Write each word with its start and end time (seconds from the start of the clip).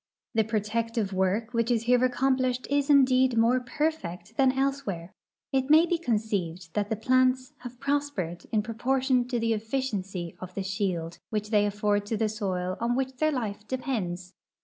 The 0.33 0.43
pro 0.43 0.59
tective 0.59 1.09
w'ork 1.11 1.53
which 1.53 1.69
is 1.69 1.83
here 1.83 2.03
accomplished 2.03 2.65
is 2.71 2.89
indeed 2.89 3.37
more 3.37 3.59
perfect 3.59 4.35
than 4.35 4.51
elsewhere. 4.51 5.13
It 5.53 5.69
may 5.69 5.85
be 5.85 5.99
conceived 5.99 6.73
that 6.73 6.89
the 6.89 6.95
plants 6.95 7.53
have 7.59 7.79
pros 7.79 8.09
pered 8.09 8.47
in 8.51 8.63
proportion 8.63 9.27
to 9.27 9.39
the 9.39 9.53
efficiency 9.53 10.35
of 10.39 10.55
the 10.55 10.63
shield 10.63 11.19
which 11.29 11.51
they 11.51 11.67
afford 11.67 12.07
to 12.07 12.17
the 12.17 12.29
soil 12.29 12.77
on 12.79 12.95
which 12.95 13.17
their 13.17 13.31
life 13.31 13.67
depends. 13.67 14.33